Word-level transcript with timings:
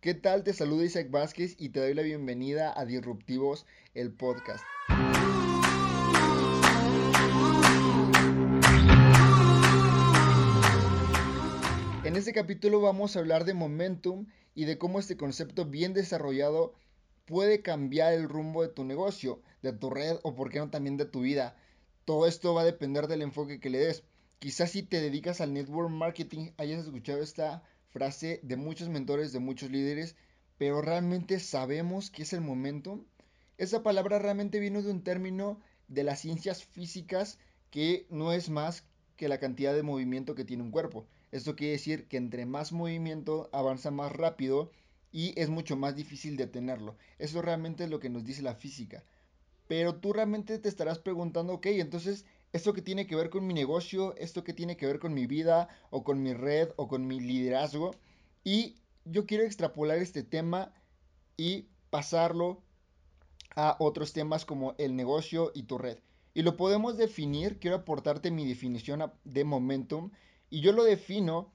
¿Qué 0.00 0.14
tal? 0.14 0.44
Te 0.44 0.52
saluda 0.52 0.84
Isaac 0.84 1.10
Vázquez 1.10 1.56
y 1.58 1.70
te 1.70 1.80
doy 1.80 1.92
la 1.92 2.02
bienvenida 2.02 2.72
a 2.78 2.84
Disruptivos, 2.84 3.66
el 3.94 4.12
podcast. 4.12 4.64
En 12.04 12.14
este 12.14 12.32
capítulo 12.32 12.80
vamos 12.80 13.16
a 13.16 13.18
hablar 13.18 13.44
de 13.44 13.54
momentum 13.54 14.26
y 14.54 14.66
de 14.66 14.78
cómo 14.78 15.00
este 15.00 15.16
concepto 15.16 15.64
bien 15.64 15.94
desarrollado 15.94 16.74
puede 17.24 17.62
cambiar 17.62 18.12
el 18.12 18.28
rumbo 18.28 18.62
de 18.62 18.68
tu 18.68 18.84
negocio, 18.84 19.42
de 19.62 19.72
tu 19.72 19.90
red 19.90 20.18
o 20.22 20.36
por 20.36 20.50
qué 20.50 20.60
no 20.60 20.70
también 20.70 20.96
de 20.96 21.06
tu 21.06 21.22
vida. 21.22 21.56
Todo 22.04 22.28
esto 22.28 22.54
va 22.54 22.60
a 22.60 22.64
depender 22.64 23.08
del 23.08 23.22
enfoque 23.22 23.58
que 23.58 23.68
le 23.68 23.78
des. 23.78 24.04
Quizás 24.38 24.70
si 24.70 24.84
te 24.84 25.00
dedicas 25.00 25.40
al 25.40 25.52
network 25.52 25.90
marketing 25.90 26.52
hayas 26.56 26.84
escuchado 26.84 27.20
esta 27.20 27.64
frase 27.90 28.40
de 28.42 28.56
muchos 28.56 28.88
mentores, 28.88 29.32
de 29.32 29.38
muchos 29.38 29.70
líderes, 29.70 30.16
pero 30.56 30.82
realmente 30.82 31.40
sabemos 31.40 32.10
qué 32.10 32.22
es 32.22 32.32
el 32.32 32.40
momento. 32.40 33.04
Esa 33.56 33.82
palabra 33.82 34.18
realmente 34.18 34.60
viene 34.60 34.82
de 34.82 34.90
un 34.90 35.02
término 35.02 35.60
de 35.88 36.04
las 36.04 36.20
ciencias 36.20 36.64
físicas 36.64 37.38
que 37.70 38.06
no 38.10 38.32
es 38.32 38.50
más 38.50 38.84
que 39.16 39.28
la 39.28 39.38
cantidad 39.38 39.74
de 39.74 39.82
movimiento 39.82 40.34
que 40.34 40.44
tiene 40.44 40.62
un 40.62 40.70
cuerpo. 40.70 41.06
Esto 41.32 41.56
quiere 41.56 41.72
decir 41.72 42.06
que 42.08 42.16
entre 42.16 42.46
más 42.46 42.72
movimiento 42.72 43.50
avanza 43.52 43.90
más 43.90 44.12
rápido 44.12 44.70
y 45.12 45.38
es 45.40 45.48
mucho 45.48 45.76
más 45.76 45.96
difícil 45.96 46.36
detenerlo. 46.36 46.96
Eso 47.18 47.42
realmente 47.42 47.84
es 47.84 47.90
lo 47.90 48.00
que 48.00 48.10
nos 48.10 48.24
dice 48.24 48.42
la 48.42 48.54
física. 48.54 49.04
Pero 49.66 49.96
tú 49.96 50.12
realmente 50.12 50.58
te 50.58 50.68
estarás 50.68 50.98
preguntando, 50.98 51.54
ok, 51.54 51.66
entonces, 51.66 52.24
¿esto 52.52 52.72
que 52.72 52.82
tiene 52.82 53.06
que 53.06 53.16
ver 53.16 53.30
con 53.30 53.46
mi 53.46 53.54
negocio? 53.54 54.14
¿Esto 54.16 54.44
que 54.44 54.52
tiene 54.52 54.76
que 54.76 54.86
ver 54.86 54.98
con 54.98 55.14
mi 55.14 55.26
vida? 55.26 55.68
¿O 55.90 56.04
con 56.04 56.22
mi 56.22 56.32
red? 56.32 56.70
¿O 56.76 56.88
con 56.88 57.06
mi 57.06 57.20
liderazgo? 57.20 57.94
Y 58.44 58.76
yo 59.04 59.26
quiero 59.26 59.44
extrapolar 59.44 59.98
este 59.98 60.22
tema 60.22 60.72
y 61.36 61.68
pasarlo 61.90 62.62
a 63.56 63.76
otros 63.78 64.12
temas 64.12 64.44
como 64.44 64.74
el 64.78 64.94
negocio 64.96 65.50
y 65.54 65.64
tu 65.64 65.78
red. 65.78 65.98
Y 66.34 66.42
lo 66.42 66.56
podemos 66.56 66.96
definir, 66.96 67.58
quiero 67.58 67.78
aportarte 67.78 68.30
mi 68.30 68.46
definición 68.46 69.12
de 69.24 69.44
momentum, 69.44 70.10
y 70.50 70.60
yo 70.60 70.72
lo 70.72 70.84
defino 70.84 71.52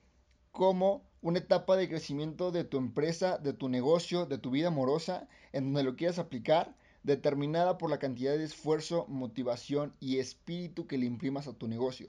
como 0.52 1.02
una 1.22 1.38
etapa 1.38 1.76
de 1.76 1.88
crecimiento 1.88 2.52
de 2.52 2.64
tu 2.64 2.76
empresa, 2.76 3.38
de 3.38 3.54
tu 3.54 3.68
negocio, 3.68 4.26
de 4.26 4.38
tu 4.38 4.50
vida 4.50 4.68
amorosa, 4.68 5.26
en 5.52 5.64
donde 5.64 5.84
lo 5.84 5.96
quieras 5.96 6.18
aplicar, 6.18 6.76
determinada 7.04 7.78
por 7.78 7.90
la 7.90 7.98
cantidad 7.98 8.36
de 8.36 8.44
esfuerzo, 8.44 9.06
motivación 9.08 9.94
y 10.00 10.18
espíritu 10.18 10.86
que 10.86 10.98
le 10.98 11.06
imprimas 11.06 11.46
a 11.46 11.52
tu 11.52 11.68
negocio, 11.68 12.08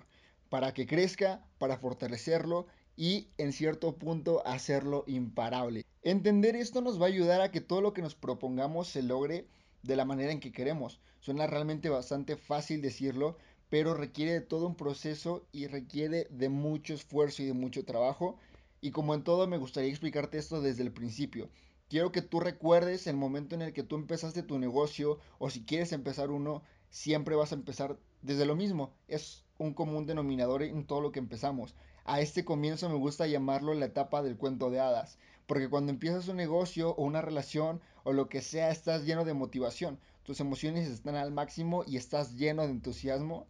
para 0.50 0.74
que 0.74 0.88
crezca, 0.88 1.46
para 1.60 1.78
fortalecerlo 1.78 2.66
y 2.98 3.28
en 3.38 3.54
cierto 3.54 3.96
punto 3.98 4.42
hacerlo 4.48 5.04
imparable. 5.06 5.86
Entender 6.02 6.56
esto 6.56 6.82
nos 6.82 7.00
va 7.00 7.06
a 7.06 7.10
ayudar 7.10 7.42
a 7.42 7.52
que 7.52 7.62
todo 7.62 7.82
lo 7.82 7.94
que 7.94 8.02
nos 8.02 8.16
propongamos 8.16 8.88
se 8.88 9.04
logre 9.04 9.46
de 9.84 9.96
la 9.96 10.06
manera 10.06 10.32
en 10.32 10.40
que 10.40 10.52
queremos. 10.52 11.00
Suena 11.20 11.46
realmente 11.46 11.90
bastante 11.90 12.38
fácil 12.38 12.82
decirlo, 12.82 13.38
pero 13.70 13.94
requiere 13.94 14.32
de 14.32 14.42
todo 14.42 14.66
un 14.66 14.76
proceso 14.76 15.46
y 15.52 15.68
requiere 15.68 16.28
de 16.30 16.50
mucho 16.50 16.94
esfuerzo 16.94 17.44
y 17.44 17.48
de 17.48 17.54
mucho 17.54 17.84
trabajo 17.84 18.38
y 18.86 18.92
como 18.92 19.16
en 19.16 19.24
todo 19.24 19.48
me 19.48 19.58
gustaría 19.58 19.90
explicarte 19.90 20.38
esto 20.38 20.62
desde 20.62 20.84
el 20.84 20.92
principio. 20.92 21.50
Quiero 21.88 22.12
que 22.12 22.24
tú 22.24 22.40
recuerdes 22.40 23.06
el 23.06 23.16
momento 23.16 23.54
en 23.54 23.62
el 23.62 23.72
que 23.72 23.84
tú 23.84 23.96
empezaste 23.96 24.42
tu 24.42 24.58
negocio 24.58 25.20
o 25.38 25.52
si 25.52 25.64
quieres 25.66 25.92
empezar 25.92 26.32
uno, 26.32 26.64
siempre 26.90 27.36
vas 27.36 27.52
a 27.52 27.56
empezar 27.56 28.00
desde 28.24 28.48
lo 28.48 28.56
mismo. 28.56 28.92
Es 29.08 29.46
un 29.60 29.76
común 29.76 30.08
denominador 30.08 30.64
en 30.64 30.88
todo 30.88 31.00
lo 31.00 31.12
que 31.12 31.20
empezamos. 31.20 31.76
A 32.04 32.22
este 32.22 32.44
comienzo 32.44 32.90
me 32.90 32.96
gusta 32.96 33.28
llamarlo 33.28 33.76
la 33.76 33.86
etapa 33.86 34.24
del 34.24 34.36
cuento 34.36 34.72
de 34.72 34.80
hadas, 34.80 35.20
porque 35.46 35.70
cuando 35.70 35.92
empiezas 35.92 36.28
un 36.28 36.38
negocio 36.38 36.96
o 36.96 37.04
una 37.04 37.22
relación 37.22 37.82
o 38.04 38.14
lo 38.14 38.30
que 38.30 38.42
sea, 38.42 38.72
estás 38.72 39.06
lleno 39.06 39.24
de 39.24 39.36
motivación, 39.36 40.00
tus 40.24 40.40
emociones 40.40 40.90
están 40.90 41.16
al 41.16 41.32
máximo 41.32 41.84
y 41.86 41.98
estás 41.98 42.36
lleno 42.36 42.64
de 42.64 42.72
entusiasmo. 42.72 43.46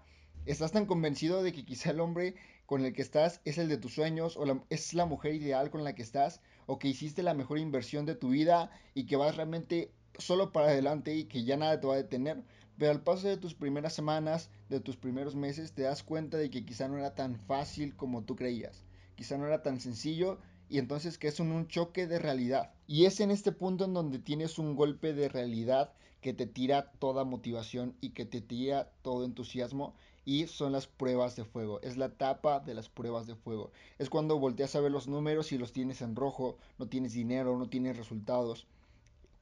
Estás 0.45 0.73
tan 0.73 0.85
convencido 0.85 1.41
de 1.41 1.53
que 1.53 1.63
quizá 1.63 1.91
el 1.91 2.01
hombre 2.01 2.35
con 2.65 2.83
el 2.83 2.93
que 2.93 3.01
estás 3.01 3.41
es 3.45 3.57
el 3.57 3.69
de 3.69 3.77
tus 3.77 3.93
sueños 3.93 4.37
o 4.37 4.45
es 4.69 4.93
la 4.93 5.05
mujer 5.05 5.35
ideal 5.35 5.69
con 5.69 5.83
la 5.83 5.93
que 5.93 6.01
estás 6.01 6.41
o 6.65 6.79
que 6.79 6.87
hiciste 6.87 7.23
la 7.23 7.33
mejor 7.33 7.59
inversión 7.59 8.05
de 8.05 8.15
tu 8.15 8.29
vida 8.29 8.71
y 8.93 9.05
que 9.05 9.15
vas 9.15 9.35
realmente 9.35 9.91
solo 10.17 10.51
para 10.51 10.67
adelante 10.67 11.15
y 11.15 11.25
que 11.25 11.43
ya 11.43 11.57
nada 11.57 11.79
te 11.79 11.87
va 11.87 11.93
a 11.93 11.97
detener. 11.97 12.43
Pero 12.77 12.91
al 12.91 13.01
paso 13.01 13.27
de 13.27 13.37
tus 13.37 13.53
primeras 13.53 13.93
semanas, 13.93 14.49
de 14.69 14.79
tus 14.79 14.97
primeros 14.97 15.35
meses, 15.35 15.73
te 15.73 15.83
das 15.83 16.03
cuenta 16.03 16.37
de 16.37 16.49
que 16.49 16.65
quizá 16.65 16.87
no 16.87 16.97
era 16.97 17.15
tan 17.15 17.37
fácil 17.37 17.95
como 17.95 18.23
tú 18.23 18.35
creías. 18.35 18.83
Quizá 19.15 19.37
no 19.37 19.45
era 19.45 19.63
tan 19.63 19.79
sencillo 19.79 20.39
y 20.67 20.79
entonces 20.79 21.17
que 21.17 21.27
es 21.27 21.39
un, 21.39 21.67
choque 21.67 22.07
de 22.07 22.19
realidad. 22.19 22.71
Y 22.87 23.05
es 23.05 23.19
en 23.19 23.31
este 23.31 23.51
punto 23.51 23.85
en 23.85 23.93
donde 23.93 24.19
tienes 24.19 24.59
un 24.59 24.75
golpe 24.75 25.13
de 25.13 25.29
realidad 25.29 25.93
que 26.21 26.33
te 26.33 26.47
tira 26.47 26.91
toda 26.99 27.23
motivación 27.23 27.95
y 28.01 28.09
que 28.09 28.25
te 28.25 28.41
tira 28.41 28.91
todo 29.03 29.25
entusiasmo 29.25 29.93
y 30.25 30.47
son 30.47 30.71
las 30.71 30.87
pruebas 30.87 31.35
de 31.35 31.45
fuego. 31.45 31.79
Es 31.81 31.97
la 31.97 32.07
etapa 32.07 32.59
de 32.59 32.73
las 32.73 32.89
pruebas 32.89 33.27
de 33.27 33.35
fuego. 33.35 33.71
Es 33.99 34.09
cuando 34.09 34.39
volteas 34.39 34.75
a 34.75 34.81
ver 34.81 34.91
los 34.91 35.07
números 35.07 35.51
y 35.51 35.57
los 35.57 35.71
tienes 35.71 36.01
en 36.01 36.15
rojo, 36.15 36.57
no 36.79 36.87
tienes 36.87 37.13
dinero, 37.13 37.57
no 37.57 37.69
tienes 37.69 37.95
resultados. 37.95 38.65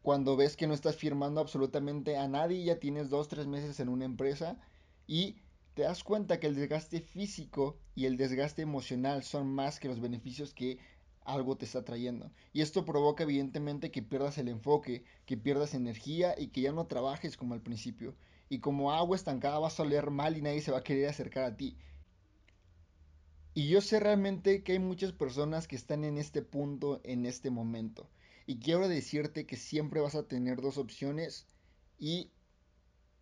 Cuando 0.01 0.35
ves 0.35 0.57
que 0.57 0.67
no 0.67 0.73
estás 0.73 0.97
firmando 0.97 1.39
absolutamente 1.39 2.17
a 2.17 2.27
nadie, 2.27 2.65
ya 2.65 2.79
tienes 2.79 3.09
dos, 3.09 3.29
tres 3.29 3.47
meses 3.47 3.79
en 3.79 3.87
una 3.87 4.03
empresa 4.03 4.57
y 5.07 5.37
te 5.73 5.83
das 5.83 6.03
cuenta 6.03 6.39
que 6.39 6.47
el 6.47 6.55
desgaste 6.55 6.99
físico 6.99 7.77
y 7.95 8.05
el 8.05 8.17
desgaste 8.17 8.61
emocional 8.61 9.23
son 9.23 9.47
más 9.47 9.79
que 9.79 9.87
los 9.87 10.01
beneficios 10.01 10.53
que 10.53 10.77
algo 11.21 11.55
te 11.55 11.63
está 11.63 11.85
trayendo. 11.85 12.29
Y 12.51 12.61
esto 12.61 12.83
provoca 12.83 13.23
evidentemente 13.23 13.89
que 13.89 14.01
pierdas 14.01 14.37
el 14.37 14.49
enfoque, 14.49 15.05
que 15.25 15.37
pierdas 15.37 15.73
energía 15.73 16.35
y 16.37 16.47
que 16.47 16.59
ya 16.59 16.73
no 16.73 16.85
trabajes 16.87 17.37
como 17.37 17.53
al 17.53 17.61
principio 17.61 18.13
y 18.53 18.59
como 18.59 18.91
agua 18.91 19.15
estancada 19.15 19.57
vas 19.57 19.79
a 19.79 19.83
oler 19.83 20.11
mal 20.11 20.37
y 20.37 20.41
nadie 20.43 20.61
se 20.61 20.71
va 20.71 20.77
a 20.77 20.83
querer 20.83 21.09
acercar 21.09 21.43
a 21.43 21.57
ti. 21.57 21.75
Y 23.55 23.67
yo 23.67 23.81
sé 23.81 23.99
realmente 23.99 24.61
que 24.61 24.73
hay 24.73 24.79
muchas 24.79 25.11
personas 25.11 25.67
que 25.67 25.75
están 25.75 26.03
en 26.03 26.19
este 26.19 26.43
punto, 26.43 27.01
en 27.03 27.25
este 27.25 27.49
momento. 27.49 28.07
Y 28.45 28.59
quiero 28.59 28.87
decirte 28.87 29.47
que 29.47 29.57
siempre 29.57 30.01
vas 30.01 30.13
a 30.13 30.27
tener 30.27 30.61
dos 30.61 30.77
opciones 30.77 31.47
y 31.97 32.29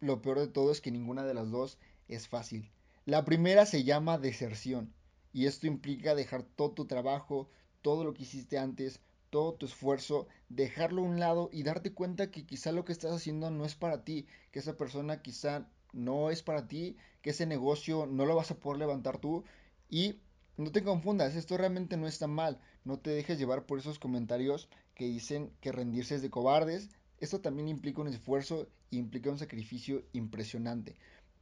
lo 0.02 0.22
peor 0.22 0.40
de 0.40 0.50
todo 0.50 0.70
es 0.70 0.82
que 0.82 0.92
ninguna 0.92 1.24
de 1.24 1.34
las 1.34 1.50
dos 1.50 1.78
es 2.10 2.28
fácil. 2.28 2.70
La 3.06 3.24
primera 3.24 3.66
se 3.66 3.86
llama 3.86 4.18
deserción 4.18 4.94
y 5.32 5.46
esto 5.46 5.66
implica 5.66 6.14
dejar 6.14 6.44
todo 6.44 6.72
tu 6.72 6.88
trabajo, 6.88 7.50
todo 7.82 8.04
lo 8.04 8.14
que 8.14 8.24
hiciste 8.24 8.58
antes, 8.58 9.00
todo 9.32 9.56
tu 9.56 9.66
esfuerzo, 9.66 10.28
dejarlo 10.50 11.02
a 11.02 11.06
un 11.06 11.20
lado 11.20 11.50
y 11.52 11.64
darte 11.64 11.94
cuenta 11.94 12.30
que 12.30 12.46
quizá 12.46 12.72
lo 12.72 12.86
que 12.86 12.92
estás 12.92 13.12
haciendo 13.12 13.50
no 13.50 13.66
es 13.66 13.74
para 13.74 14.04
ti, 14.04 14.28
que 14.52 14.60
esa 14.60 14.78
persona 14.78 15.24
quizá 15.24 15.68
no 15.94 16.30
es 16.30 16.44
para 16.44 16.68
ti, 16.68 16.98
que 17.24 17.32
ese 17.32 17.48
negocio 17.48 18.06
no 18.06 18.28
lo 18.28 18.36
vas 18.36 18.52
a 18.52 18.60
poder 18.60 18.78
levantar 18.78 19.18
tú 19.18 19.44
y 19.90 20.20
no 20.58 20.72
te 20.72 20.84
confundas, 20.84 21.36
esto 21.36 21.58
realmente 21.58 21.98
no 21.98 22.08
está 22.08 22.28
mal, 22.28 22.62
no 22.86 23.00
te 23.00 23.10
dejes 23.10 23.40
llevar 23.40 23.66
por 23.66 23.80
esos 23.80 23.98
comentarios 23.98 24.70
que 24.94 25.06
dicen 25.06 25.52
que 25.62 25.72
rendirse 25.72 26.14
es 26.14 26.22
de 26.22 26.30
cobardes, 26.30 26.90
esto 27.18 27.42
también 27.42 27.68
implica 27.68 28.02
un 28.02 28.08
esfuerzo 28.08 28.68
implica 28.92 29.30
un 29.30 29.40
sacrificio 29.40 30.04
impresionante. 30.14 30.98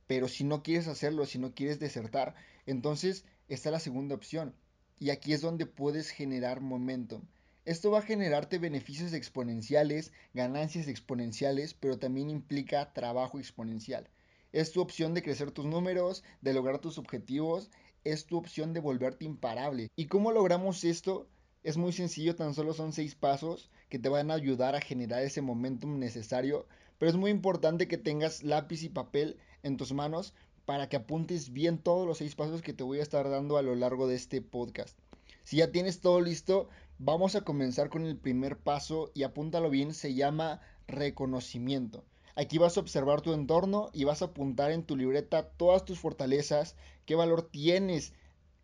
Pero 0.08 0.28
si 0.28 0.44
no 0.44 0.64
quieres 0.64 0.88
hacerlo, 0.88 1.26
si 1.26 1.40
no 1.40 1.54
quieres 1.54 1.80
desertar, 1.80 2.36
entonces 2.66 3.26
está 3.48 3.72
la 3.72 3.80
segunda 3.80 4.16
opción. 4.16 4.56
Y 5.00 5.10
aquí 5.10 5.34
es 5.34 5.42
donde 5.42 5.66
puedes 5.66 6.10
generar 6.10 6.62
momentum. 6.62 7.22
Esto 7.66 7.92
va 7.92 8.00
a 8.00 8.04
generarte 8.04 8.58
beneficios 8.58 9.14
exponenciales, 9.14 10.12
ganancias 10.34 10.88
exponenciales, 10.88 11.74
pero 11.74 12.00
también 12.00 12.30
implica 12.30 12.94
trabajo 12.94 13.38
exponencial. 13.38 14.10
Es 14.52 14.72
tu 14.72 14.82
opción 14.82 15.14
de 15.14 15.22
crecer 15.22 15.52
tus 15.52 15.66
números, 15.66 16.24
de 16.42 16.54
lograr 16.54 16.80
tus 16.80 16.98
objetivos, 16.98 17.70
es 18.04 18.26
tu 18.26 18.38
opción 18.38 18.74
de 18.74 18.80
volverte 18.80 19.26
imparable. 19.26 19.90
¿Y 19.96 20.08
cómo 20.08 20.32
logramos 20.32 20.84
esto? 20.84 21.28
Es 21.64 21.78
muy 21.78 21.92
sencillo, 21.92 22.36
tan 22.36 22.54
solo 22.54 22.74
son 22.74 22.94
seis 22.94 23.16
pasos 23.16 23.70
que 23.90 24.00
te 24.00 24.10
van 24.10 24.32
a 24.32 24.36
ayudar 24.36 24.76
a 24.76 24.82
generar 24.82 25.22
ese 25.24 25.42
momentum 25.42 26.00
necesario, 26.00 26.66
pero 26.98 27.12
es 27.12 27.18
muy 27.18 27.30
importante 27.30 27.88
que 27.88 27.98
tengas 27.98 28.44
lápiz 28.44 28.84
y 28.84 28.90
papel 28.90 29.38
en 29.64 29.76
tus 29.76 29.92
manos 29.92 30.34
para 30.66 30.88
que 30.88 30.98
apuntes 30.98 31.52
bien 31.52 31.78
todos 31.78 32.08
los 32.08 32.20
seis 32.20 32.36
pasos 32.36 32.62
que 32.62 32.74
te 32.74 32.84
voy 32.84 33.00
a 33.00 33.04
estar 33.04 33.30
dando 33.30 33.58
a 33.58 33.62
lo 33.62 33.76
largo 33.76 34.08
de 34.08 34.16
este 34.16 34.42
podcast. 34.42 34.98
Si 35.44 35.58
ya 35.58 35.72
tienes 35.72 36.00
todo 36.00 36.22
listo, 36.22 36.70
Vamos 37.02 37.36
a 37.36 37.46
comenzar 37.46 37.88
con 37.88 38.06
el 38.06 38.18
primer 38.18 38.58
paso 38.58 39.10
y 39.14 39.24
apúntalo 39.24 39.70
bien, 39.70 39.94
se 39.94 40.16
llama 40.16 40.60
reconocimiento. 40.86 42.04
Aquí 42.36 42.58
vas 42.58 42.76
a 42.76 42.82
observar 42.82 43.22
tu 43.22 43.32
entorno 43.32 43.90
y 43.94 44.04
vas 44.04 44.22
a 44.22 44.26
apuntar 44.26 44.72
en 44.72 44.84
tu 44.84 44.98
libreta 44.98 45.48
todas 45.52 45.86
tus 45.86 45.98
fortalezas, 45.98 46.76
qué 47.06 47.16
valor 47.16 47.44
tienes 47.44 48.12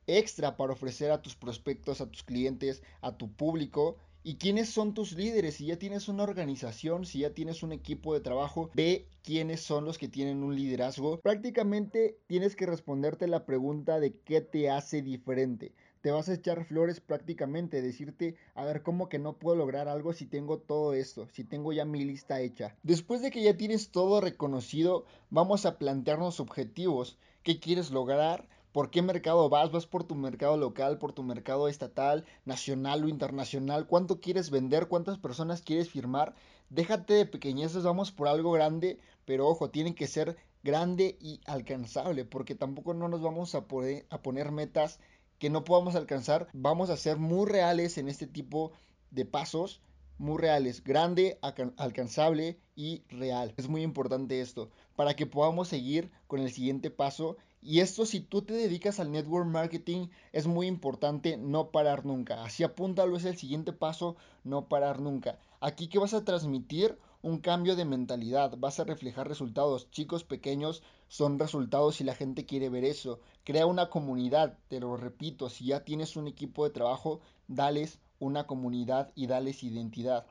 extra 0.06 0.58
para 0.58 0.74
ofrecer 0.74 1.12
a 1.12 1.22
tus 1.22 1.38
prospectos, 1.38 2.02
a 2.02 2.12
tus 2.12 2.24
clientes, 2.24 2.84
a 3.00 3.18
tu 3.18 3.32
público 3.32 3.96
y 4.22 4.36
quiénes 4.36 4.68
son 4.68 4.94
tus 4.94 5.14
líderes. 5.14 5.56
Si 5.56 5.68
ya 5.68 5.80
tienes 5.80 6.10
una 6.10 6.24
organización, 6.24 7.06
si 7.06 7.20
ya 7.20 7.34
tienes 7.34 7.64
un 7.64 7.72
equipo 7.72 8.14
de 8.14 8.20
trabajo, 8.20 8.70
ve 8.74 9.08
quiénes 9.24 9.62
son 9.62 9.86
los 9.86 9.98
que 9.98 10.10
tienen 10.10 10.44
un 10.44 10.58
liderazgo. 10.58 11.22
Prácticamente 11.22 12.20
tienes 12.28 12.58
que 12.58 12.66
responderte 12.66 13.28
la 13.30 13.46
pregunta 13.46 14.02
de 14.02 14.20
qué 14.20 14.42
te 14.42 14.70
hace 14.70 15.02
diferente 15.02 15.74
te 16.06 16.12
vas 16.12 16.30
a 16.30 16.36
echar 16.36 16.66
flores 16.66 17.00
prácticamente, 17.00 17.81
decirte, 17.81 18.36
a 18.54 18.63
ver, 18.63 18.84
¿cómo 18.84 19.10
que 19.10 19.18
no 19.18 19.40
puedo 19.40 19.57
lograr 19.57 19.88
algo 19.88 20.13
si 20.13 20.28
tengo 20.28 20.60
todo 20.60 20.94
esto, 20.94 21.28
si 21.34 21.44
tengo 21.44 21.74
ya 21.74 21.84
mi 21.84 22.06
lista 22.06 22.42
hecha? 22.42 22.75
Después 22.84 23.24
de 23.24 23.31
que 23.31 23.42
ya 23.42 23.57
tienes 23.57 23.90
todo 23.90 24.22
reconocido, 24.22 25.06
vamos 25.31 25.66
a 25.66 25.80
plantearnos 25.80 26.40
objetivos. 26.40 27.18
¿Qué 27.42 27.60
quieres 27.60 27.90
lograr? 27.90 28.48
¿Por 28.72 28.92
qué 28.92 29.02
mercado 29.02 29.50
vas? 29.50 29.72
¿Vas 29.72 29.88
por 29.88 30.04
tu 30.04 30.13
mercado 30.13 30.57
local, 30.57 31.00
por 31.00 31.12
tu 31.12 31.24
mercado 31.24 31.68
estatal, 31.68 32.24
nacional 32.46 33.04
o 33.04 33.07
internacional? 33.07 33.88
¿Cuánto 33.88 34.19
quieres 34.19 34.52
vender? 34.52 34.88
¿Cuántas 34.88 35.18
personas 35.18 35.63
quieres 35.63 35.90
firmar? 35.90 36.36
Déjate 36.69 37.16
de 37.16 37.25
pequeñeces, 37.25 37.81
vamos 37.81 38.12
por 38.12 38.28
algo 38.28 38.52
grande, 38.52 39.00
pero 39.25 39.48
ojo, 39.48 39.72
tiene 39.72 39.96
que 39.96 40.06
ser 40.06 40.38
grande 40.66 41.16
y 41.22 41.42
alcanzable, 41.46 42.25
porque 42.25 42.56
tampoco 42.56 42.94
no 42.96 43.07
nos 43.07 43.22
vamos 43.22 43.54
a, 43.54 43.66
a 44.10 44.22
poner 44.22 44.52
metas 44.52 45.00
que 45.40 45.50
no 45.50 45.64
podamos 45.64 45.96
alcanzar, 45.96 46.48
vamos 46.54 46.90
a 46.90 46.98
ser 46.98 47.18
muy 47.18 47.46
reales 47.50 47.98
en 47.98 48.08
este 48.08 48.28
tipo 48.28 48.72
de 49.12 49.26
pasos, 49.26 49.82
muy 50.18 50.38
reales, 50.38 50.84
grande, 50.84 51.40
alcanzable 51.78 52.58
y 52.76 53.04
real. 53.10 53.54
Es 53.58 53.68
muy 53.68 53.82
importante 53.82 54.42
esto 54.42 54.70
para 54.96 55.16
que 55.16 55.26
podamos 55.26 55.68
seguir 55.68 56.12
con 56.28 56.40
el 56.40 56.52
siguiente 56.52 56.90
paso. 56.90 57.38
Y 57.62 57.80
esto 57.80 58.06
si 58.06 58.20
tú 58.20 58.44
te 58.44 58.54
dedicas 58.54 59.00
al 59.00 59.12
network 59.12 59.48
marketing 59.48 60.08
es 60.32 60.46
muy 60.48 60.68
importante 60.68 61.36
no 61.38 61.72
parar 61.72 62.06
nunca. 62.06 62.44
Así 62.44 62.64
apúntalo, 62.64 63.18
es 63.18 63.26
el 63.26 63.38
siguiente 63.38 63.74
paso, 63.74 64.16
no 64.44 64.68
parar 64.70 65.02
nunca. 65.02 65.40
Aquí 65.60 65.88
que 65.88 66.00
vas 66.00 66.14
a 66.14 66.24
transmitir 66.24 66.98
un 67.26 67.40
cambio 67.40 67.76
de 67.76 67.86
mentalidad, 67.86 68.56
vas 68.60 68.80
a 68.80 68.84
reflejar 68.84 69.28
resultados. 69.28 69.90
Chicos 69.90 70.24
pequeños 70.24 70.84
son 71.08 71.40
resultados 71.40 71.96
si 71.96 72.04
la 72.04 72.14
gente 72.14 72.46
quiere 72.46 72.70
ver 72.70 72.86
eso. 72.86 73.20
Crea 73.45 73.68
una 73.68 73.92
comunidad, 73.92 74.57
te 74.69 74.80
lo 74.80 74.97
repito, 74.97 75.50
si 75.50 75.65
ya 75.65 75.86
tienes 75.86 76.15
un 76.15 76.27
equipo 76.27 76.63
de 76.63 76.71
trabajo, 76.71 77.21
dales 77.47 78.00
una 78.18 78.47
comunidad 78.47 79.12
y 79.13 79.27
dales 79.27 79.63
identidad. 79.63 80.25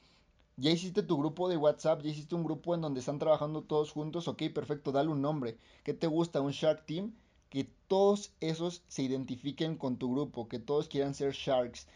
Ya 0.57 0.73
hiciste 0.73 1.05
tu 1.05 1.17
grupo 1.17 1.49
de 1.49 1.57
WhatsApp, 1.57 2.03
ya 2.03 2.11
hiciste 2.11 2.35
un 2.35 2.43
grupo 2.43 2.75
en 2.75 2.81
donde 2.81 2.99
están 2.99 3.21
trabajando 3.21 3.63
todos 3.63 3.93
juntos, 3.93 4.27
ok, 4.27 4.43
perfecto, 4.53 4.91
dale 4.91 5.11
un 5.11 5.23
nombre. 5.23 5.57
¿Qué 5.85 5.95
te 5.95 6.09
gusta? 6.09 6.41
¿Un 6.41 6.51
Shark 6.51 6.87
Team? 6.87 7.15
Que 7.51 7.71
todos 7.87 8.33
esos 8.41 8.83
se 8.89 9.05
identifiquen 9.05 9.77
con 9.77 9.97
tu 9.97 10.13
grupo, 10.13 10.49
que 10.49 10.59
todos 10.59 10.89
quieran 10.89 11.15
ser 11.15 11.35
Sharks. 11.35 11.87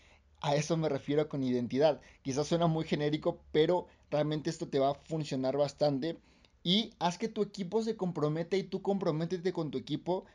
A 0.40 0.54
eso 0.54 0.76
me 0.76 0.88
refiero 0.88 1.28
con 1.28 1.42
identidad. 1.42 2.00
Quizás 2.22 2.46
suena 2.46 2.68
muy 2.68 2.84
genérico, 2.84 3.40
pero 3.50 3.88
realmente 4.08 4.50
esto 4.50 4.68
te 4.68 4.78
va 4.78 4.90
a 4.90 4.94
funcionar 4.94 5.56
bastante. 5.56 6.16
Y 6.62 6.92
haz 7.00 7.18
que 7.18 7.28
tu 7.28 7.42
equipo 7.42 7.82
se 7.82 7.96
comprometa 7.96 8.56
y 8.56 8.62
tú 8.62 8.82
comprométete 8.82 9.52
con 9.52 9.72
tu 9.72 9.78
equipo. 9.78 10.26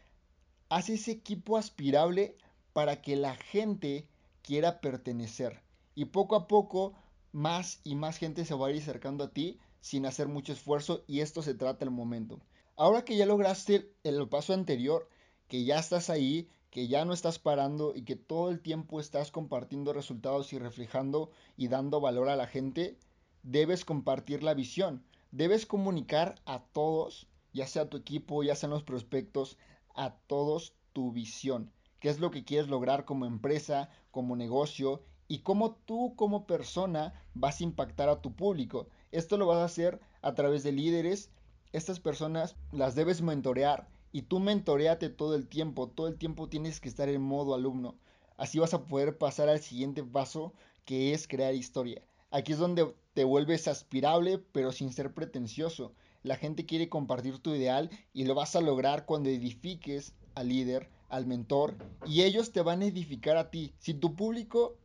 Haz 0.76 0.90
ese 0.90 1.12
equipo 1.12 1.56
aspirable 1.56 2.36
para 2.74 3.00
que 3.00 3.16
la 3.16 3.36
gente 3.36 4.08
quiera 4.42 4.82
pertenecer. 4.82 5.62
Y 5.94 6.06
poco 6.06 6.36
a 6.36 6.48
poco, 6.48 6.96
más 7.32 7.80
y 7.84 7.94
más 7.94 8.18
gente 8.18 8.44
se 8.44 8.56
va 8.56 8.66
a 8.66 8.72
ir 8.72 8.82
acercando 8.82 9.24
a 9.24 9.30
ti 9.32 9.60
sin 9.82 10.08
hacer 10.08 10.28
mucho 10.28 10.52
esfuerzo 10.52 11.04
y 11.06 11.20
esto 11.20 11.44
se 11.44 11.54
trata 11.54 11.86
el 11.86 11.92
momento. 11.92 12.40
Ahora 12.76 13.06
que 13.06 13.16
ya 13.16 13.28
lograste 13.28 13.94
el 14.04 14.28
paso 14.28 14.56
anterior, 14.56 15.08
que 15.48 15.64
ya 15.64 15.78
estás 15.78 16.10
ahí, 16.10 16.50
que 16.72 16.88
ya 16.88 17.06
no 17.06 17.14
estás 17.14 17.38
parando 17.38 17.94
y 17.96 18.02
que 18.02 18.16
todo 18.16 18.50
el 18.50 18.60
tiempo 18.60 19.00
estás 19.00 19.30
compartiendo 19.30 19.94
resultados 19.94 20.54
y 20.54 20.58
reflejando 20.58 21.30
y 21.56 21.68
dando 21.68 22.02
valor 22.02 22.30
a 22.30 22.36
la 22.36 22.48
gente, 22.48 22.98
debes 23.44 23.86
compartir 23.86 24.42
la 24.42 24.56
visión. 24.56 25.04
Debes 25.30 25.68
comunicar 25.68 26.42
a 26.46 26.64
todos, 26.64 27.28
ya 27.54 27.68
sea 27.68 27.92
tu 27.92 27.98
equipo, 27.98 28.42
ya 28.42 28.56
sean 28.56 28.72
los 28.72 28.82
prospectos, 28.82 29.60
a 29.94 30.16
todos 30.28 30.74
tu 30.94 31.12
visión. 31.12 31.72
¿Qué 32.00 32.10
es 32.10 32.20
lo 32.20 32.32
que 32.32 32.44
quieres 32.44 32.68
lograr 32.68 33.06
como 33.06 33.26
empresa, 33.26 33.90
como 34.12 34.36
negocio 34.36 35.02
y 35.28 35.40
cómo 35.40 35.76
tú 35.76 36.16
como 36.16 36.46
persona 36.46 37.14
vas 37.34 37.60
a 37.60 37.64
impactar 37.64 38.10
a 38.10 38.22
tu 38.22 38.36
público? 38.36 38.88
Esto 39.12 39.38
lo 39.38 39.48
vas 39.48 39.60
a 39.60 39.66
hacer 39.66 40.02
a 40.22 40.36
través 40.36 40.64
de 40.64 40.72
líderes. 40.72 41.30
Estas 41.72 42.00
personas 42.00 42.56
las 42.72 42.96
debes 42.96 43.22
mentorear 43.22 43.88
y 44.12 44.24
tú 44.24 44.40
mentoreate 44.40 45.10
todo 45.10 45.36
el 45.36 45.48
tiempo, 45.48 45.88
todo 45.88 46.08
el 46.08 46.18
tiempo 46.18 46.50
tienes 46.50 46.80
que 46.80 46.90
estar 46.90 47.10
en 47.10 47.22
modo 47.22 47.56
alumno. 47.56 47.96
Así 48.38 48.60
vas 48.60 48.74
a 48.74 48.86
poder 48.86 49.18
pasar 49.18 49.50
al 49.50 49.60
siguiente 49.60 50.04
paso 50.04 50.54
que 50.86 51.14
es 51.14 51.28
crear 51.28 51.54
historia. 51.56 52.04
Aquí 52.30 52.52
es 52.52 52.58
donde 52.58 52.94
te 53.14 53.24
vuelves 53.24 53.68
aspirable 53.68 54.40
pero 54.52 54.72
sin 54.72 54.92
ser 54.92 55.14
pretencioso. 55.14 55.94
La 56.24 56.38
gente 56.38 56.66
quiere 56.66 56.90
compartir 56.90 57.40
tu 57.40 57.54
ideal 57.54 57.90
y 58.14 58.24
lo 58.24 58.34
vas 58.34 58.56
a 58.56 58.62
lograr 58.62 59.06
cuando 59.06 59.30
edifiques 59.30 60.14
al 60.36 60.48
líder, 60.48 60.90
al 61.10 61.26
mentor 61.26 61.76
y 62.06 62.24
ellos 62.24 62.52
te 62.52 62.62
van 62.62 62.82
a 62.82 62.86
edificar 62.86 63.38
a 63.38 63.52
ti. 63.52 63.74
Si 63.80 63.94
tu 63.94 64.16
público 64.16 64.78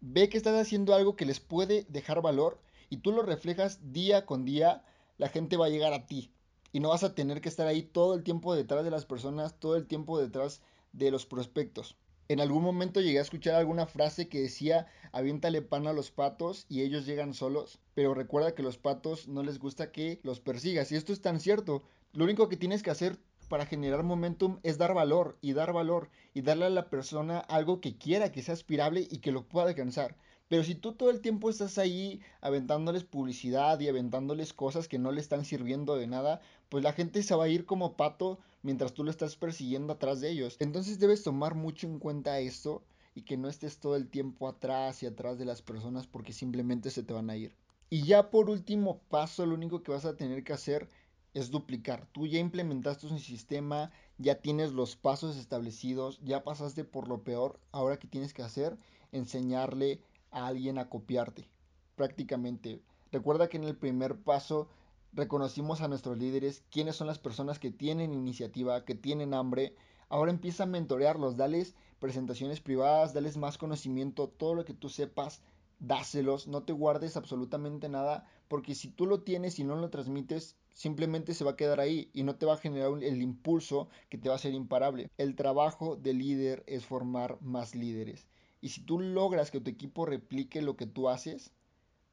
ve 0.00 0.28
que 0.28 0.36
estás 0.36 0.60
haciendo 0.60 0.94
algo 0.94 1.16
que 1.16 1.24
les 1.24 1.40
puede 1.40 1.86
dejar 1.88 2.20
valor 2.20 2.60
y 2.90 2.98
tú 2.98 3.10
lo 3.12 3.22
reflejas 3.22 3.80
día 3.92 4.26
con 4.26 4.44
día, 4.44 4.84
la 5.16 5.28
gente 5.28 5.56
va 5.56 5.66
a 5.66 5.70
llegar 5.70 5.94
a 5.94 6.06
ti 6.06 6.30
y 6.72 6.80
no 6.80 6.90
vas 6.90 7.04
a 7.04 7.14
tener 7.14 7.40
que 7.40 7.48
estar 7.48 7.66
ahí 7.66 7.82
todo 7.82 8.14
el 8.14 8.22
tiempo 8.22 8.54
detrás 8.54 8.84
de 8.84 8.90
las 8.90 9.06
personas, 9.06 9.58
todo 9.58 9.76
el 9.76 9.86
tiempo 9.86 10.18
detrás 10.18 10.60
de 10.92 11.10
los 11.10 11.24
prospectos. 11.26 11.96
En 12.32 12.40
algún 12.40 12.62
momento 12.62 13.02
llegué 13.02 13.18
a 13.18 13.22
escuchar 13.28 13.56
alguna 13.56 13.84
frase 13.84 14.26
que 14.26 14.40
decía, 14.40 14.86
aviéntale 15.12 15.60
pan 15.60 15.86
a 15.86 15.92
los 15.92 16.10
patos 16.10 16.64
y 16.70 16.80
ellos 16.80 17.04
llegan 17.04 17.34
solos, 17.34 17.78
pero 17.92 18.14
recuerda 18.14 18.54
que 18.54 18.62
los 18.62 18.78
patos 18.78 19.28
no 19.28 19.42
les 19.42 19.58
gusta 19.58 19.92
que 19.92 20.18
los 20.22 20.40
persigas. 20.40 20.90
Y 20.90 20.96
esto 20.96 21.12
es 21.12 21.20
tan 21.20 21.40
cierto. 21.40 21.82
Lo 22.14 22.24
único 22.24 22.48
que 22.48 22.56
tienes 22.56 22.82
que 22.82 22.90
hacer 22.90 23.18
para 23.50 23.66
generar 23.66 24.02
momentum 24.02 24.60
es 24.62 24.78
dar 24.78 24.94
valor 24.94 25.36
y 25.42 25.52
dar 25.52 25.74
valor 25.74 26.08
y 26.32 26.40
darle 26.40 26.64
a 26.64 26.70
la 26.70 26.88
persona 26.88 27.38
algo 27.38 27.82
que 27.82 27.98
quiera, 27.98 28.32
que 28.32 28.40
sea 28.40 28.54
aspirable 28.54 29.06
y 29.10 29.18
que 29.18 29.30
lo 29.30 29.46
pueda 29.46 29.68
alcanzar. 29.68 30.16
Pero 30.48 30.64
si 30.64 30.74
tú 30.74 30.94
todo 30.94 31.10
el 31.10 31.20
tiempo 31.20 31.50
estás 31.50 31.76
ahí 31.76 32.22
aventándoles 32.40 33.04
publicidad 33.04 33.78
y 33.80 33.88
aventándoles 33.88 34.54
cosas 34.54 34.88
que 34.88 34.98
no 34.98 35.12
le 35.12 35.20
están 35.20 35.44
sirviendo 35.44 35.96
de 35.96 36.06
nada, 36.06 36.40
pues 36.70 36.82
la 36.82 36.94
gente 36.94 37.22
se 37.22 37.34
va 37.34 37.44
a 37.44 37.48
ir 37.48 37.66
como 37.66 37.94
pato 37.94 38.38
mientras 38.62 38.94
tú 38.94 39.04
lo 39.04 39.10
estás 39.10 39.36
persiguiendo 39.36 39.92
atrás 39.92 40.20
de 40.20 40.30
ellos. 40.30 40.56
Entonces 40.60 40.98
debes 40.98 41.22
tomar 41.22 41.54
mucho 41.54 41.86
en 41.86 41.98
cuenta 41.98 42.38
esto 42.40 42.82
y 43.14 43.22
que 43.22 43.36
no 43.36 43.48
estés 43.48 43.78
todo 43.78 43.96
el 43.96 44.08
tiempo 44.08 44.48
atrás 44.48 45.02
y 45.02 45.06
atrás 45.06 45.38
de 45.38 45.44
las 45.44 45.62
personas 45.62 46.06
porque 46.06 46.32
simplemente 46.32 46.90
se 46.90 47.02
te 47.02 47.12
van 47.12 47.30
a 47.30 47.36
ir. 47.36 47.54
Y 47.90 48.04
ya 48.04 48.30
por 48.30 48.48
último 48.48 49.00
paso, 49.10 49.44
lo 49.44 49.54
único 49.54 49.82
que 49.82 49.92
vas 49.92 50.06
a 50.06 50.16
tener 50.16 50.44
que 50.44 50.54
hacer 50.54 50.88
es 51.34 51.50
duplicar. 51.50 52.06
Tú 52.12 52.26
ya 52.26 52.38
implementaste 52.38 53.06
un 53.06 53.18
sistema, 53.18 53.90
ya 54.18 54.36
tienes 54.36 54.72
los 54.72 54.96
pasos 54.96 55.36
establecidos, 55.36 56.20
ya 56.22 56.44
pasaste 56.44 56.84
por 56.84 57.08
lo 57.08 57.22
peor. 57.22 57.58
Ahora 57.70 57.98
que 57.98 58.08
tienes 58.08 58.32
que 58.32 58.42
hacer, 58.42 58.78
enseñarle 59.12 60.00
a 60.30 60.46
alguien 60.46 60.78
a 60.78 60.88
copiarte, 60.88 61.48
prácticamente. 61.96 62.80
Recuerda 63.10 63.48
que 63.48 63.58
en 63.58 63.64
el 63.64 63.76
primer 63.76 64.16
paso 64.16 64.68
reconocimos 65.12 65.80
a 65.80 65.88
nuestros 65.88 66.18
líderes, 66.18 66.62
quiénes 66.70 66.96
son 66.96 67.06
las 67.06 67.18
personas 67.18 67.58
que 67.58 67.70
tienen 67.70 68.12
iniciativa, 68.12 68.84
que 68.84 68.94
tienen 68.94 69.34
hambre. 69.34 69.74
Ahora 70.08 70.30
empieza 70.30 70.64
a 70.64 70.66
mentorearlos, 70.66 71.36
dales 71.36 71.74
presentaciones 71.98 72.60
privadas, 72.60 73.14
dales 73.14 73.36
más 73.36 73.58
conocimiento, 73.58 74.28
todo 74.28 74.54
lo 74.54 74.64
que 74.64 74.74
tú 74.74 74.88
sepas, 74.88 75.40
dáselos, 75.78 76.48
no 76.48 76.62
te 76.62 76.72
guardes 76.72 77.16
absolutamente 77.16 77.88
nada, 77.88 78.26
porque 78.48 78.74
si 78.74 78.88
tú 78.88 79.06
lo 79.06 79.20
tienes 79.20 79.58
y 79.58 79.64
no 79.64 79.76
lo 79.76 79.90
transmites, 79.90 80.56
simplemente 80.74 81.34
se 81.34 81.44
va 81.44 81.52
a 81.52 81.56
quedar 81.56 81.80
ahí 81.80 82.10
y 82.12 82.22
no 82.22 82.36
te 82.36 82.46
va 82.46 82.54
a 82.54 82.58
generar 82.58 83.02
el 83.02 83.22
impulso 83.22 83.88
que 84.08 84.18
te 84.18 84.28
va 84.28 84.36
a 84.36 84.38
ser 84.38 84.54
imparable. 84.54 85.10
El 85.18 85.36
trabajo 85.36 85.96
de 85.96 86.14
líder 86.14 86.64
es 86.66 86.84
formar 86.84 87.40
más 87.40 87.74
líderes. 87.74 88.26
Y 88.60 88.70
si 88.70 88.80
tú 88.80 89.00
logras 89.00 89.50
que 89.50 89.60
tu 89.60 89.70
equipo 89.70 90.06
replique 90.06 90.62
lo 90.62 90.76
que 90.76 90.86
tú 90.86 91.08
haces, 91.08 91.52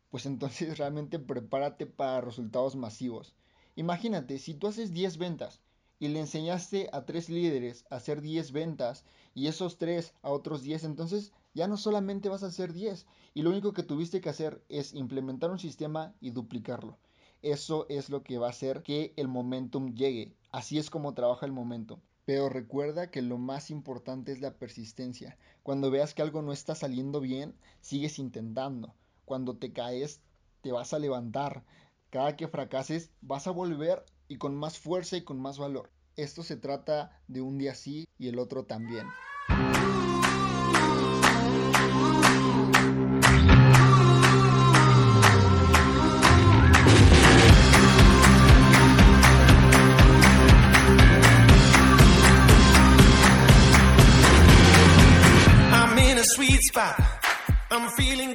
pues 0.09 0.25
entonces 0.25 0.77
realmente 0.77 1.19
prepárate 1.19 1.85
para 1.85 2.21
resultados 2.21 2.75
masivos. 2.75 3.35
Imagínate, 3.75 4.39
si 4.39 4.53
tú 4.53 4.67
haces 4.67 4.91
10 4.91 5.17
ventas 5.17 5.61
y 5.99 6.07
le 6.07 6.19
enseñaste 6.19 6.89
a 6.91 7.05
tres 7.05 7.29
líderes 7.29 7.85
a 7.89 7.97
hacer 7.97 8.21
10 8.21 8.51
ventas 8.51 9.05
y 9.33 9.47
esos 9.47 9.77
tres 9.77 10.13
a 10.21 10.31
otros 10.31 10.63
10, 10.63 10.83
entonces 10.83 11.31
ya 11.53 11.67
no 11.67 11.77
solamente 11.77 12.29
vas 12.29 12.43
a 12.43 12.47
hacer 12.47 12.73
10 12.73 13.05
y 13.33 13.41
lo 13.41 13.49
único 13.49 13.73
que 13.73 13.83
tuviste 13.83 14.21
que 14.21 14.29
hacer 14.29 14.63
es 14.69 14.93
implementar 14.93 15.51
un 15.51 15.59
sistema 15.59 16.13
y 16.19 16.31
duplicarlo. 16.31 16.97
Eso 17.41 17.85
es 17.87 18.09
lo 18.09 18.21
que 18.23 18.37
va 18.37 18.47
a 18.47 18.49
hacer 18.49 18.83
que 18.83 19.13
el 19.15 19.29
momentum 19.29 19.93
llegue. 19.93 20.35
Así 20.51 20.77
es 20.77 20.89
como 20.89 21.13
trabaja 21.13 21.45
el 21.45 21.53
momentum. 21.53 21.99
Pero 22.25 22.49
recuerda 22.49 23.09
que 23.09 23.21
lo 23.21 23.37
más 23.37 23.71
importante 23.71 24.31
es 24.31 24.41
la 24.41 24.57
persistencia. 24.57 25.37
Cuando 25.63 25.89
veas 25.89 26.13
que 26.13 26.21
algo 26.21 26.41
no 26.41 26.51
está 26.51 26.75
saliendo 26.75 27.21
bien, 27.21 27.55
sigues 27.79 28.19
intentando. 28.19 28.93
Cuando 29.29 29.57
te 29.57 29.71
caes, 29.71 30.23
te 30.63 30.71
vas 30.71 30.91
a 30.91 30.97
levantar. 30.97 31.63
Cada 32.09 32.35
que 32.35 32.47
fracases, 32.47 33.11
vas 33.21 33.45
a 33.45 33.51
volver 33.51 34.03
y 34.27 34.37
con 34.39 34.55
más 34.55 34.79
fuerza 34.79 35.17
y 35.17 35.23
con 35.23 35.39
más 35.39 35.59
valor. 35.59 35.91
Esto 36.15 36.41
se 36.41 36.57
trata 36.57 37.21
de 37.27 37.41
un 37.41 37.59
día 37.59 37.75
sí 37.75 38.07
y 38.17 38.29
el 38.29 38.39
otro 38.39 38.65
también. 38.65 39.05
feeling 57.99 58.28